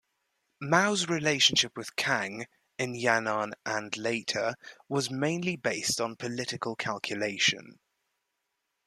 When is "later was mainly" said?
3.95-5.55